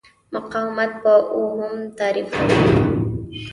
[0.33, 2.61] مقاومت په اوهم تعریفېږي.